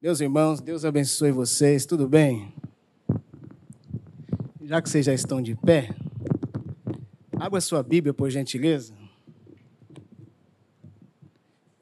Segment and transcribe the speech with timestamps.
[0.00, 2.54] Meus irmãos, Deus abençoe vocês, tudo bem?
[4.62, 5.88] Já que vocês já estão de pé,
[7.36, 8.94] abra sua Bíblia, por gentileza.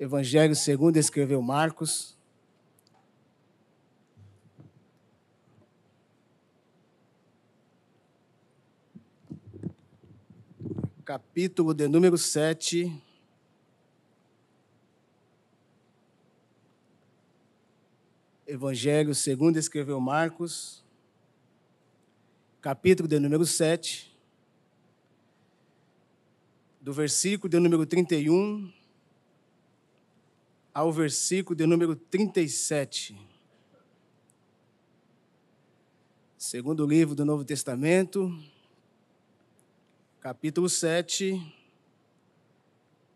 [0.01, 2.17] Evangelho segundo escreveu Marcos.
[11.05, 12.91] Capítulo de número 7.
[18.47, 20.85] Evangelho segundo escreveu Marcos,
[22.61, 24.17] capítulo de número 7,
[26.81, 28.73] do versículo de número 31
[30.73, 33.19] ao versículo de número 37.
[36.39, 38.33] Segundo livro do Novo Testamento,
[40.21, 41.53] capítulo 7,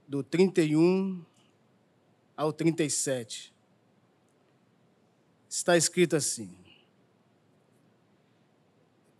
[0.09, 1.24] do 31
[2.37, 3.60] ao 37
[5.51, 6.49] está escrito assim: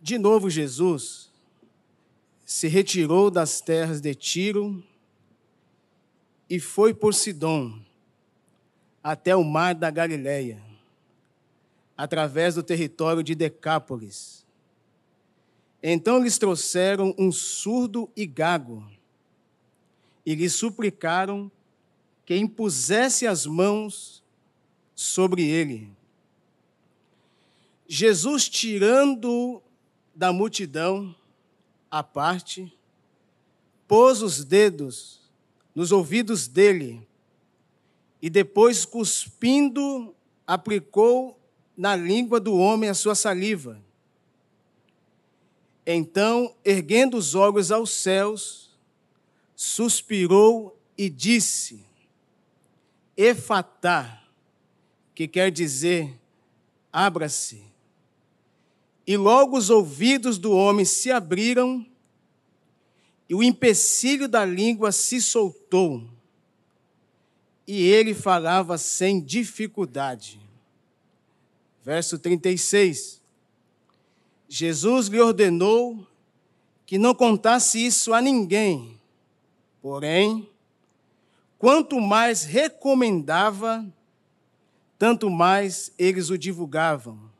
[0.01, 1.29] De novo, Jesus
[2.45, 4.83] se retirou das terras de Tiro
[6.49, 7.79] e foi por Sidom
[9.03, 10.61] até o mar da Galileia,
[11.97, 14.45] através do território de Decápolis.
[15.83, 18.85] Então lhes trouxeram um surdo e gago
[20.25, 21.51] e lhe suplicaram
[22.25, 24.23] que impusesse as mãos
[24.93, 25.91] sobre ele.
[27.93, 29.61] Jesus, tirando
[30.15, 31.13] da multidão
[31.91, 32.73] a parte,
[33.85, 35.29] pôs os dedos
[35.75, 37.05] nos ouvidos dele
[38.21, 40.15] e depois, cuspindo,
[40.47, 41.37] aplicou
[41.75, 43.77] na língua do homem a sua saliva.
[45.85, 48.73] Então, erguendo os olhos aos céus,
[49.53, 51.85] suspirou e disse:
[53.17, 54.23] Efatá,
[55.13, 56.17] que quer dizer,
[56.93, 57.69] abra-se.
[59.05, 61.85] E logo os ouvidos do homem se abriram
[63.27, 66.03] e o empecilho da língua se soltou.
[67.65, 70.39] E ele falava sem dificuldade.
[71.83, 73.21] Verso 36.
[74.47, 76.05] Jesus lhe ordenou
[76.85, 78.99] que não contasse isso a ninguém.
[79.81, 80.47] Porém,
[81.57, 83.85] quanto mais recomendava,
[84.99, 87.30] tanto mais eles o divulgavam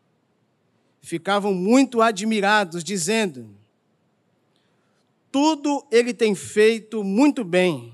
[1.02, 3.50] ficavam muito admirados, dizendo:
[5.32, 7.94] Tudo ele tem feito muito bem,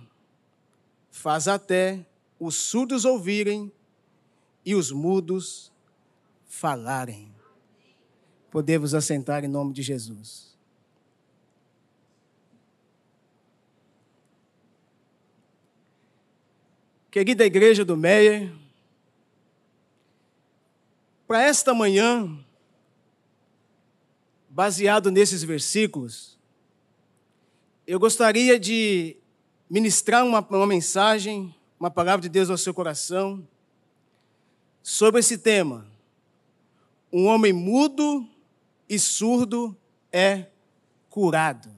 [1.09, 2.06] faz até
[2.40, 3.72] os surdos ouvirem
[4.66, 5.72] e os mudos
[6.45, 7.31] falarem.
[8.51, 10.47] Podemos assentar em nome de Jesus.
[17.09, 18.53] Querida igreja do Meia,
[21.25, 22.38] para esta manhã,
[24.57, 26.35] baseado nesses versículos,
[27.85, 29.16] eu gostaria de
[29.69, 33.47] ministrar uma, uma mensagem, uma palavra de Deus ao seu coração,
[34.81, 35.85] sobre esse tema.
[37.13, 38.28] Um homem mudo
[38.90, 39.78] e surdo
[40.12, 40.47] é
[41.07, 41.69] curado.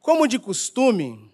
[0.00, 1.32] Como de costume,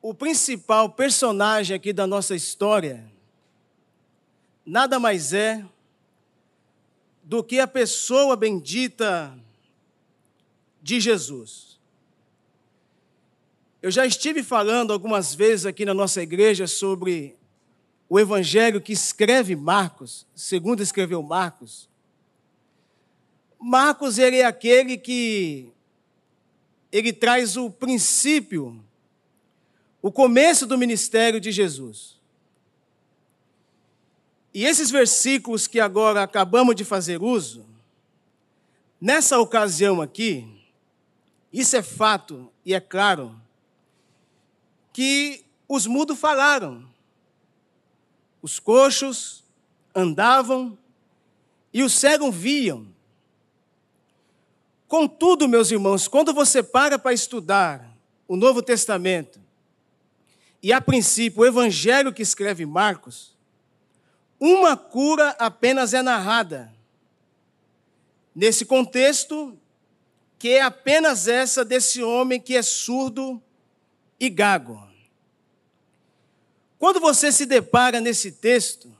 [0.00, 3.06] o principal personagem aqui da nossa história
[4.64, 5.62] nada mais é
[7.30, 9.32] do que a pessoa bendita
[10.82, 11.78] de Jesus.
[13.80, 17.36] Eu já estive falando algumas vezes aqui na nossa igreja sobre
[18.08, 21.88] o evangelho que escreve Marcos, segundo escreveu Marcos.
[23.60, 25.72] Marcos ele é aquele que
[26.90, 28.84] ele traz o princípio,
[30.02, 32.19] o começo do ministério de Jesus.
[34.52, 37.64] E esses versículos que agora acabamos de fazer uso,
[39.00, 40.46] nessa ocasião aqui,
[41.52, 43.40] isso é fato e é claro,
[44.92, 46.84] que os mudos falaram,
[48.42, 49.44] os coxos
[49.94, 50.76] andavam
[51.72, 52.86] e os cegos viam.
[54.88, 57.88] Contudo, meus irmãos, quando você para para estudar
[58.26, 59.40] o Novo Testamento,
[60.62, 63.36] e a princípio o evangelho que escreve Marcos,
[64.40, 66.72] uma cura apenas é narrada.
[68.34, 69.58] Nesse contexto,
[70.38, 73.42] que é apenas essa desse homem que é surdo
[74.18, 74.82] e gago.
[76.78, 78.90] Quando você se depara nesse texto,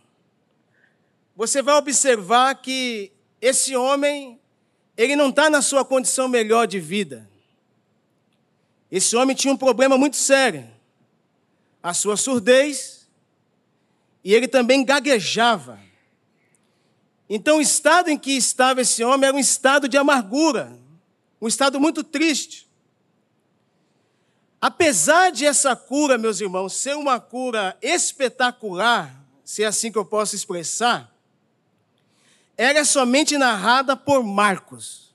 [1.34, 3.10] você vai observar que
[3.40, 4.38] esse homem,
[4.94, 7.26] ele não está na sua condição melhor de vida.
[8.90, 10.68] Esse homem tinha um problema muito sério.
[11.82, 12.99] a sua surdez
[14.22, 15.78] e ele também gaguejava.
[17.28, 20.76] Então, o estado em que estava esse homem era um estado de amargura,
[21.40, 22.68] um estado muito triste.
[24.60, 29.14] Apesar de essa cura, meus irmãos, ser uma cura espetacular,
[29.44, 31.10] se é assim que eu posso expressar,
[32.56, 35.14] era somente narrada por Marcos.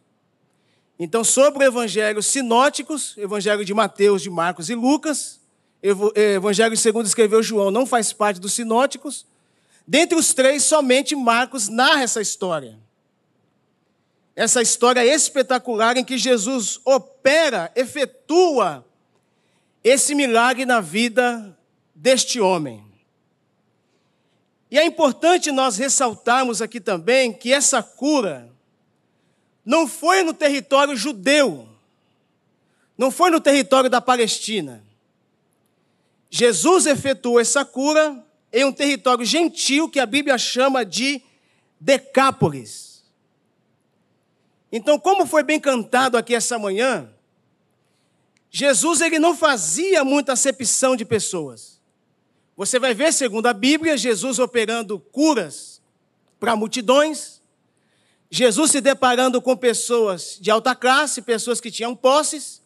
[0.97, 5.39] Então, sobre o evangelho sinóticos, evangelho de Mateus, de Marcos e Lucas,
[6.15, 9.25] evangelho segundo escreveu João não faz parte dos sinóticos,
[9.87, 12.79] Dentre os três, somente Marcos narra essa história.
[14.35, 18.85] Essa história espetacular em que Jesus opera, efetua
[19.83, 21.55] esse milagre na vida
[21.93, 22.83] deste homem.
[24.71, 28.51] E é importante nós ressaltarmos aqui também que essa cura
[29.63, 31.69] não foi no território judeu,
[32.97, 34.83] não foi no território da Palestina.
[36.37, 38.21] Jesus efetuou essa cura
[38.51, 41.21] em um território gentil que a Bíblia chama de
[41.79, 43.05] Decápolis.
[44.69, 47.09] Então, como foi bem cantado aqui essa manhã,
[48.51, 51.79] Jesus ele não fazia muita acepção de pessoas.
[52.57, 55.81] Você vai ver, segundo a Bíblia, Jesus operando curas
[56.38, 57.41] para multidões,
[58.29, 62.61] Jesus se deparando com pessoas de alta classe, pessoas que tinham posses,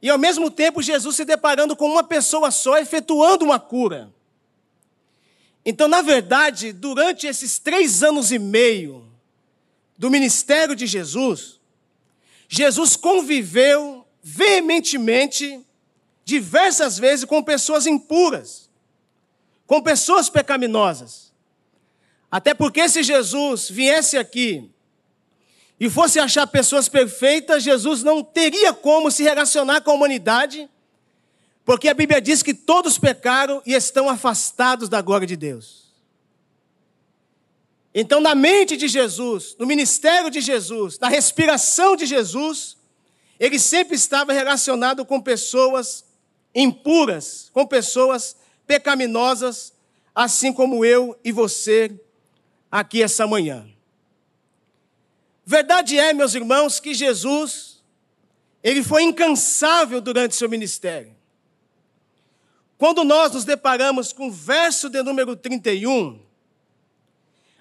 [0.00, 4.12] e ao mesmo tempo Jesus se deparando com uma pessoa só, efetuando uma cura.
[5.64, 9.04] Então, na verdade, durante esses três anos e meio
[9.98, 11.58] do ministério de Jesus,
[12.48, 15.60] Jesus conviveu veementemente,
[16.24, 18.70] diversas vezes, com pessoas impuras,
[19.66, 21.32] com pessoas pecaminosas.
[22.30, 24.70] Até porque se Jesus viesse aqui
[25.80, 30.68] e fosse achar pessoas perfeitas, Jesus não teria como se relacionar com a humanidade
[31.68, 35.92] porque a Bíblia diz que todos pecaram e estão afastados da glória de Deus.
[37.94, 42.78] Então, na mente de Jesus, no ministério de Jesus, na respiração de Jesus,
[43.38, 46.06] ele sempre estava relacionado com pessoas
[46.54, 48.34] impuras, com pessoas
[48.66, 49.74] pecaminosas,
[50.14, 52.00] assim como eu e você
[52.72, 53.68] aqui essa manhã.
[55.50, 57.82] Verdade é, meus irmãos, que Jesus,
[58.62, 61.16] ele foi incansável durante seu ministério.
[62.76, 66.20] Quando nós nos deparamos com o verso de número 31,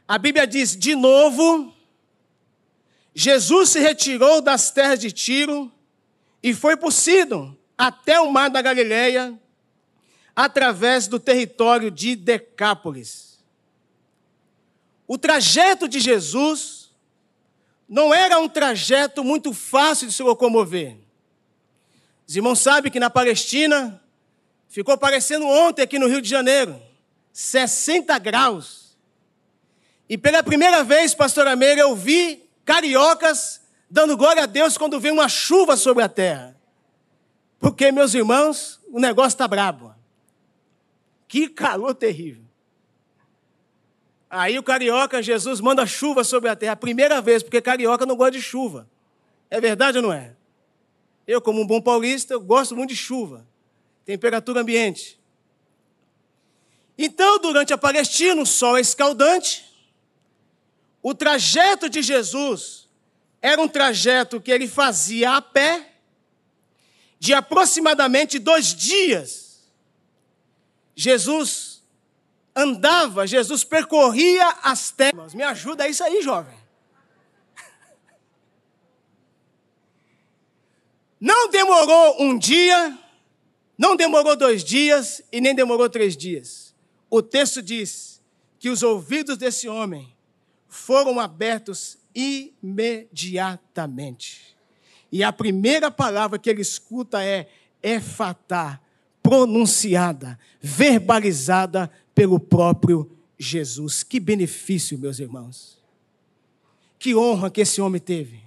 [0.05, 1.73] a Bíblia diz: de novo,
[3.15, 5.71] Jesus se retirou das terras de Tiro
[6.43, 9.39] e foi por Sidon até o mar da Galileia,
[10.35, 13.41] através do território de Decápolis.
[15.07, 16.86] O trajeto de Jesus
[17.87, 20.97] não era um trajeto muito fácil de se locomover.
[22.27, 24.01] Os irmãos sabem que na Palestina,
[24.69, 26.79] Ficou parecendo ontem aqui no Rio de Janeiro.
[27.31, 28.97] 60 graus.
[30.09, 35.11] E pela primeira vez, pastor Ameira, eu vi cariocas dando glória a Deus quando vem
[35.11, 36.55] uma chuva sobre a terra.
[37.59, 39.93] Porque, meus irmãos, o negócio está brabo.
[41.27, 42.43] Que calor terrível.
[44.29, 48.15] Aí o carioca, Jesus manda chuva sobre a terra, a primeira vez, porque carioca não
[48.15, 48.87] gosta de chuva.
[49.49, 50.35] É verdade ou não é?
[51.25, 53.45] Eu, como um bom paulista, eu gosto muito de chuva
[54.07, 55.19] temperatura ambiente.
[56.97, 59.65] Então, durante a Palestina, o sol é escaldante.
[61.03, 62.87] O trajeto de Jesus
[63.41, 65.91] era um trajeto que ele fazia a pé,
[67.19, 69.59] de aproximadamente dois dias.
[70.95, 71.76] Jesus
[72.57, 75.35] andava, Jesus percorria as terras.
[75.35, 76.57] Me ajuda isso aí, jovem.
[81.21, 82.97] Não demorou um dia,
[83.77, 86.75] não demorou dois dias e nem demorou três dias.
[87.09, 88.21] O texto diz
[88.59, 90.13] que os ouvidos desse homem
[90.67, 94.57] foram abertos imediatamente.
[95.11, 97.47] E a primeira palavra que ele escuta é
[97.81, 98.81] efatá,
[99.27, 104.01] pronunciada, verbalizada pelo próprio Jesus.
[104.01, 105.83] Que benefício, meus irmãos.
[106.97, 108.41] Que honra que esse homem teve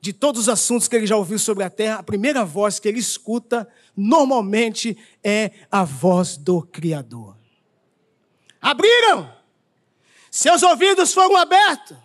[0.00, 2.88] de todos os assuntos que ele já ouviu sobre a terra, a primeira voz que
[2.88, 7.36] ele escuta normalmente é a voz do Criador.
[8.60, 9.30] Abriram,
[10.30, 11.96] seus ouvidos foram abertos,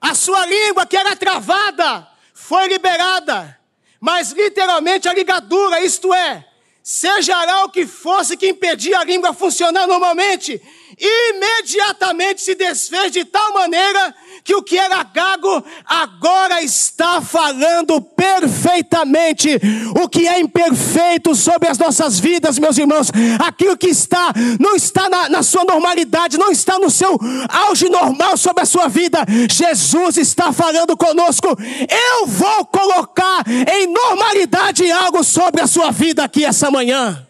[0.00, 3.58] a sua língua que era travada foi liberada,
[4.00, 6.47] mas literalmente a ligadura, isto é,
[6.88, 10.58] seja lá o que fosse que impedia a língua funcionar normalmente,
[10.98, 14.16] imediatamente se desfez de tal maneira
[14.48, 19.60] que o que era gago agora está falando perfeitamente
[20.02, 23.10] o que é imperfeito sobre as nossas vidas, meus irmãos.
[23.46, 28.38] Aquilo que está, não está na, na sua normalidade, não está no seu auge normal
[28.38, 29.18] sobre a sua vida.
[29.50, 31.48] Jesus está falando conosco.
[31.48, 37.26] Eu vou colocar em normalidade algo sobre a sua vida aqui essa manhã.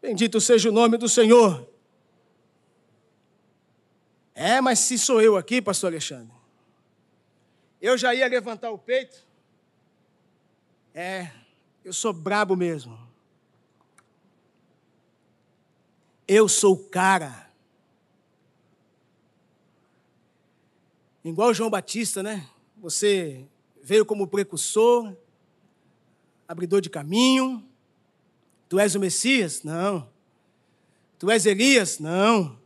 [0.00, 1.73] Bendito seja o nome do Senhor.
[4.34, 6.34] É, mas se sou eu aqui, pastor Alexandre,
[7.80, 9.24] eu já ia levantar o peito.
[10.92, 11.30] É,
[11.84, 12.98] eu sou brabo mesmo.
[16.26, 17.50] Eu sou o cara.
[21.22, 22.48] Igual João Batista, né?
[22.78, 23.46] Você
[23.82, 25.14] veio como precursor,
[26.48, 27.62] abridor de caminho.
[28.68, 29.62] Tu és o Messias?
[29.62, 30.08] Não.
[31.18, 31.98] Tu és Elias?
[31.98, 32.58] Não.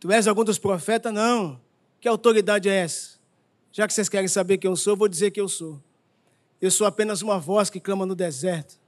[0.00, 1.12] Tu és algum dos profetas?
[1.12, 1.60] Não.
[2.00, 3.18] Que autoridade é essa?
[3.72, 5.82] Já que vocês querem saber quem eu sou, vou dizer que eu sou.
[6.60, 8.78] Eu sou apenas uma voz que clama no deserto.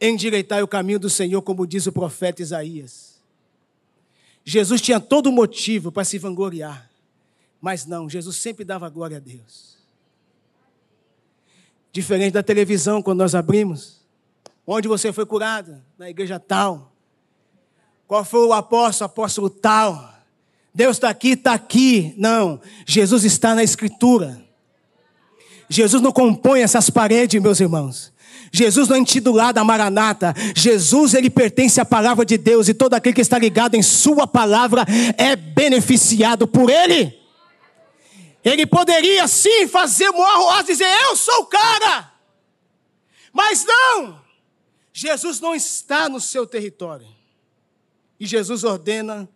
[0.00, 3.20] Endireitai o caminho do Senhor, como diz o profeta Isaías.
[4.44, 6.90] Jesus tinha todo motivo para se vangloriar.
[7.60, 9.76] Mas não, Jesus sempre dava glória a Deus.
[11.90, 14.06] Diferente da televisão, quando nós abrimos.
[14.66, 15.82] Onde você foi curado?
[15.98, 16.92] Na igreja tal.
[18.06, 19.06] Qual foi o apóstolo?
[19.06, 20.15] Apóstolo tal.
[20.76, 22.14] Deus está aqui, está aqui.
[22.18, 24.44] Não, Jesus está na Escritura.
[25.70, 28.12] Jesus não compõe essas paredes, meus irmãos.
[28.52, 30.34] Jesus não é intitulado a Maranata.
[30.54, 34.26] Jesus, ele pertence à palavra de Deus e todo aquele que está ligado em sua
[34.26, 34.84] palavra
[35.16, 37.18] é beneficiado por ele.
[38.44, 42.12] Ele poderia sim fazer maior e dizer: Eu sou o cara.
[43.32, 44.20] Mas não.
[44.92, 47.08] Jesus não está no seu território.
[48.20, 49.26] E Jesus ordena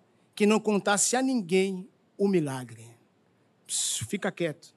[0.41, 2.89] que não contasse a ninguém o milagre.
[3.67, 4.75] Pss, fica quieto.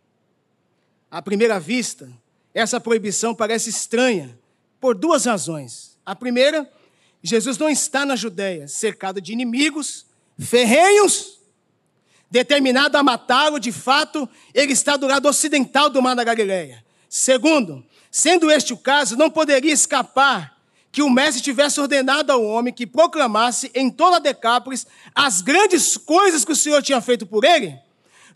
[1.10, 2.12] À primeira vista,
[2.53, 4.38] essa proibição parece estranha
[4.77, 5.98] por duas razões.
[6.05, 6.70] A primeira,
[7.22, 10.05] Jesus não está na Judéia, cercado de inimigos,
[10.38, 11.39] ferrenhos,
[12.29, 16.84] determinado a matá-lo, de fato, ele está do lado ocidental do mar da Galileia.
[17.08, 20.52] Segundo, sendo este o caso, não poderia escapar
[20.93, 24.85] que o mestre tivesse ordenado ao homem que proclamasse em toda Decápolis
[25.15, 27.75] as grandes coisas que o Senhor tinha feito por ele?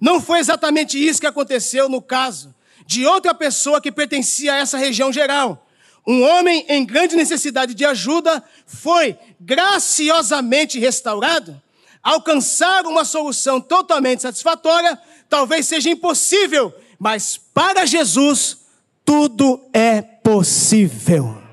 [0.02, 2.54] Não foi exatamente isso que aconteceu no caso
[2.88, 5.68] de outra pessoa que pertencia a essa região geral.
[6.06, 11.62] Um homem em grande necessidade de ajuda foi graciosamente restaurado.
[12.02, 15.00] Alcançar uma solução totalmente satisfatória
[15.30, 18.58] talvez seja impossível, mas para Jesus
[19.06, 21.47] tudo é possível.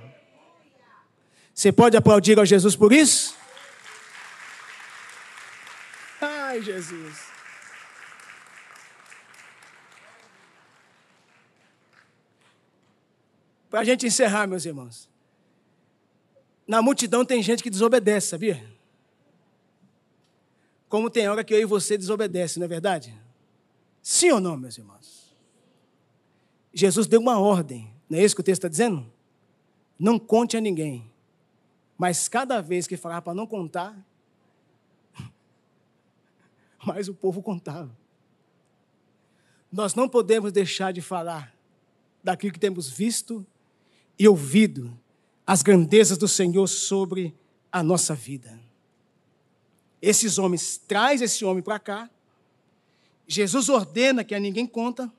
[1.54, 3.36] Você pode aplaudir a Jesus por isso?
[6.20, 7.16] Ai, Jesus.
[13.70, 15.08] Para a gente encerrar, meus irmãos.
[16.66, 18.64] Na multidão tem gente que desobedece, sabia?
[20.88, 23.14] Como tem hora que eu e você desobedece, não é verdade?
[24.02, 25.34] Sim ou não, meus irmãos?
[26.72, 29.10] Jesus deu uma ordem, não é isso que o texto está dizendo?
[29.98, 31.13] Não conte a ninguém.
[31.96, 33.96] Mas cada vez que falava para não contar,
[36.84, 37.96] mais o povo contava.
[39.70, 41.54] Nós não podemos deixar de falar
[42.22, 43.46] daquilo que temos visto
[44.18, 44.98] e ouvido,
[45.46, 47.34] as grandezas do Senhor sobre
[47.70, 48.58] a nossa vida.
[50.00, 52.10] Esses homens, traz esse homem para cá,
[53.26, 55.12] Jesus ordena que a ninguém conta,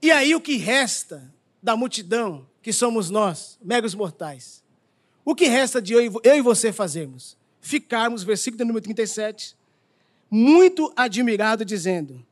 [0.00, 4.64] e aí o que resta da multidão, que somos nós, meros mortais,
[5.24, 7.36] o que resta de eu e você fazermos?
[7.60, 9.56] Ficarmos, versículo número 37,
[10.30, 12.24] muito admirado, dizendo: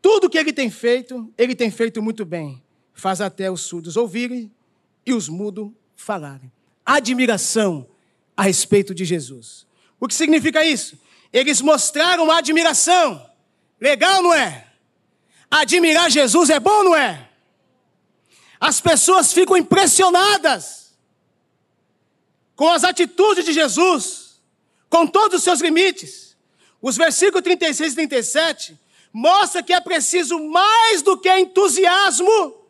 [0.00, 2.62] Tudo que ele tem feito, ele tem feito muito bem.
[2.94, 4.50] Faz até os surdos ouvirem
[5.04, 6.50] e os mudos falarem.
[6.84, 7.86] Admiração
[8.36, 9.66] a respeito de Jesus.
[9.98, 10.98] O que significa isso?
[11.32, 13.28] Eles mostraram admiração.
[13.80, 14.66] Legal, não é?
[15.50, 17.28] Admirar Jesus é bom, não é?
[18.60, 20.85] As pessoas ficam impressionadas
[22.56, 24.40] com as atitudes de Jesus,
[24.88, 26.36] com todos os seus limites.
[26.80, 28.80] Os versículos 36 e 37
[29.12, 32.66] mostra que é preciso mais do que entusiasmo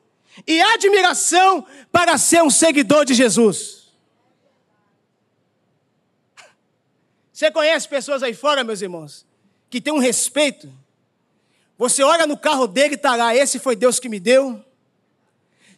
[0.47, 3.87] e admiração para ser um seguidor de Jesus.
[7.33, 9.27] Você conhece pessoas aí fora, meus irmãos,
[9.69, 10.73] que tem um respeito.
[11.77, 14.65] Você olha no carro dele e está lá, esse foi Deus que me deu.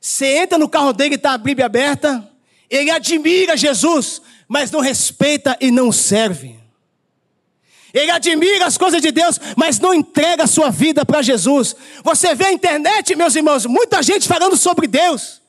[0.00, 2.31] Você entra no carro dele e está a Bíblia aberta.
[2.70, 6.58] Ele admira Jesus, mas não respeita e não serve.
[7.92, 11.75] Ele admira as coisas de Deus, mas não entrega a sua vida para Jesus.
[12.04, 15.40] Você vê a internet, meus irmãos, muita gente falando sobre Deus.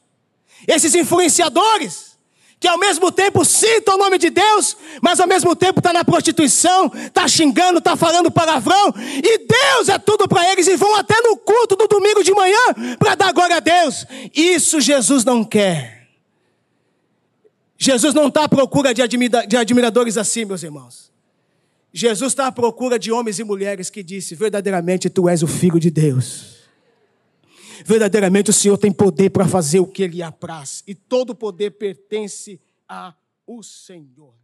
[0.65, 2.17] Esses influenciadores,
[2.59, 6.03] que ao mesmo tempo citam o nome de Deus, mas ao mesmo tempo está na
[6.05, 11.19] prostituição, está xingando, está falando palavrão, e Deus é tudo para eles, e vão até
[11.21, 14.05] no culto do domingo de manhã para dar glória a Deus.
[14.33, 15.98] Isso Jesus não quer.
[17.81, 21.09] Jesus não está à procura de, admira de admiradores assim, meus irmãos.
[21.93, 25.79] Jesus está à procura de homens e mulheres que disse: verdadeiramente tu és o filho
[25.79, 26.57] de Deus.
[27.85, 32.59] Verdadeiramente o Senhor tem poder para fazer o que Ele apraz, e todo poder pertence
[32.85, 34.38] ao Senhor.